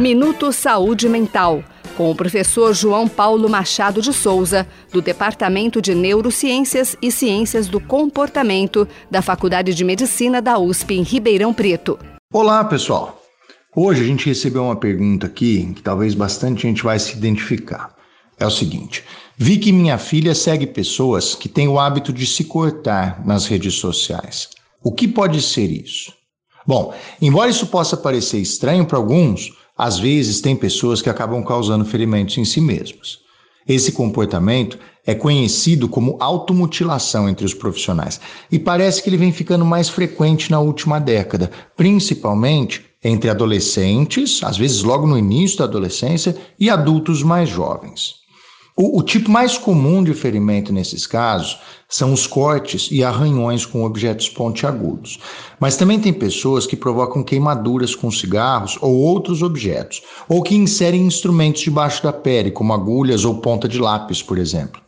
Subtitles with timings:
[0.00, 1.62] Minuto Saúde Mental,
[1.94, 7.78] com o professor João Paulo Machado de Souza, do Departamento de Neurociências e Ciências do
[7.78, 11.98] Comportamento da Faculdade de Medicina da USP em Ribeirão Preto.
[12.32, 13.20] Olá, pessoal.
[13.76, 17.94] Hoje a gente recebeu uma pergunta aqui que talvez bastante gente vai se identificar.
[18.38, 19.04] É o seguinte:
[19.36, 23.74] vi que minha filha segue pessoas que têm o hábito de se cortar nas redes
[23.74, 24.48] sociais.
[24.82, 26.10] O que pode ser isso?
[26.66, 31.86] Bom, embora isso possa parecer estranho para alguns, às vezes tem pessoas que acabam causando
[31.86, 33.18] ferimentos em si mesmas.
[33.66, 38.20] Esse comportamento é conhecido como automutilação entre os profissionais
[38.52, 44.58] e parece que ele vem ficando mais frequente na última década, principalmente entre adolescentes, às
[44.58, 48.19] vezes logo no início da adolescência, e adultos mais jovens.
[48.82, 53.84] O, o, tipo mais comum de ferimento nesses casos são os cortes e arranhões com
[53.84, 55.18] objetos pontiagudos.
[55.60, 61.02] Mas também tem pessoas que provocam queimaduras com cigarros ou outros objetos, ou que inserem
[61.02, 64.80] instrumentos debaixo da pele, como agulhas ou ponta de lápis, por exemplo.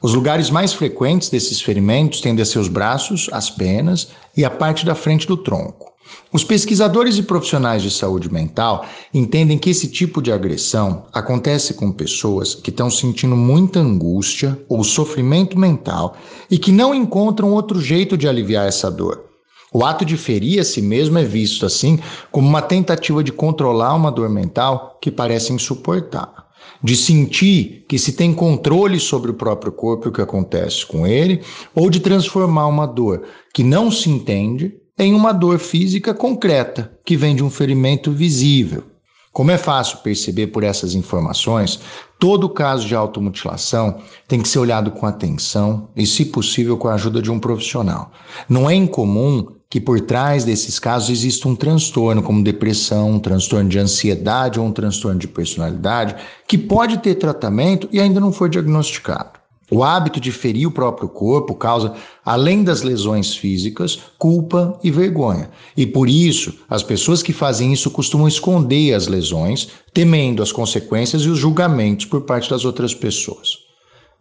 [0.00, 4.50] Os lugares mais frequentes desses ferimentos tendem a ser os braços, as penas e a
[4.50, 5.91] parte da frente do tronco.
[6.32, 11.92] Os pesquisadores e profissionais de saúde mental entendem que esse tipo de agressão acontece com
[11.92, 16.16] pessoas que estão sentindo muita angústia ou sofrimento mental
[16.50, 19.32] e que não encontram outro jeito de aliviar essa dor.
[19.74, 21.98] O ato de ferir a si mesmo é visto assim
[22.30, 26.42] como uma tentativa de controlar uma dor mental que parece insuportável,
[26.82, 31.06] de sentir que se tem controle sobre o próprio corpo e o que acontece com
[31.06, 31.42] ele,
[31.74, 37.16] ou de transformar uma dor que não se entende em uma dor física concreta, que
[37.16, 38.84] vem de um ferimento visível.
[39.32, 41.80] Como é fácil perceber por essas informações,
[42.18, 43.98] todo caso de automutilação
[44.28, 48.12] tem que ser olhado com atenção e, se possível, com a ajuda de um profissional.
[48.46, 53.70] Não é incomum que por trás desses casos exista um transtorno, como depressão, um transtorno
[53.70, 56.14] de ansiedade ou um transtorno de personalidade,
[56.46, 59.41] que pode ter tratamento e ainda não foi diagnosticado.
[59.74, 65.48] O hábito de ferir o próprio corpo causa, além das lesões físicas, culpa e vergonha.
[65.74, 71.22] E por isso, as pessoas que fazem isso costumam esconder as lesões, temendo as consequências
[71.22, 73.60] e os julgamentos por parte das outras pessoas.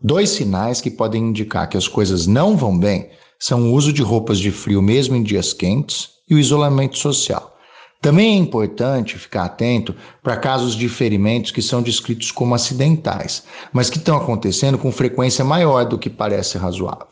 [0.01, 4.01] Dois sinais que podem indicar que as coisas não vão bem são o uso de
[4.01, 7.57] roupas de frio mesmo em dias quentes e o isolamento social.
[8.01, 13.91] Também é importante ficar atento para casos de ferimentos que são descritos como acidentais, mas
[13.91, 17.05] que estão acontecendo com frequência maior do que parece razoável.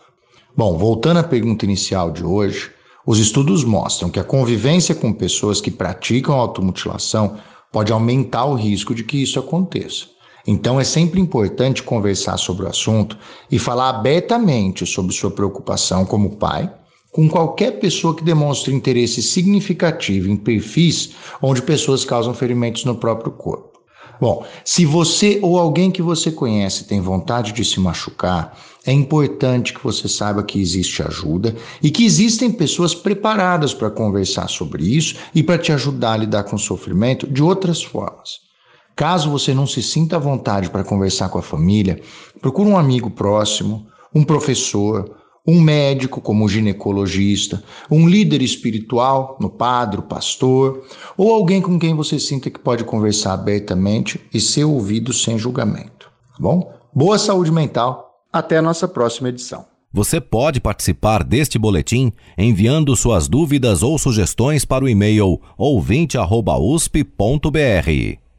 [0.57, 2.71] Bom, voltando à pergunta inicial de hoje,
[3.05, 7.37] os estudos mostram que a convivência com pessoas que praticam automutilação
[7.71, 10.07] pode aumentar o risco de que isso aconteça.
[10.47, 13.15] Então é sempre importante conversar sobre o assunto
[13.51, 16.73] e falar abertamente sobre sua preocupação como pai
[17.11, 21.11] com qualquer pessoa que demonstre interesse significativo em perfis
[21.41, 23.79] onde pessoas causam ferimentos no próprio corpo.
[24.19, 29.73] Bom, se você ou alguém que você conhece tem vontade de se machucar, é importante
[29.73, 35.15] que você saiba que existe ajuda e que existem pessoas preparadas para conversar sobre isso
[35.33, 38.41] e para te ajudar a lidar com o sofrimento de outras formas.
[38.93, 42.01] Caso você não se sinta à vontade para conversar com a família,
[42.41, 45.18] procure um amigo próximo, um professor,
[45.49, 50.85] um médico como ginecologista, um líder espiritual, no padre, pastor,
[51.17, 56.11] ou alguém com quem você sinta que pode conversar abertamente e ser ouvido sem julgamento.
[56.33, 56.71] Tá bom?
[56.93, 58.23] Boa saúde mental.
[58.31, 59.65] Até a nossa próxima edição.
[59.91, 68.28] Você pode participar deste boletim enviando suas dúvidas ou sugestões para o e-mail ouvinte@usp.br.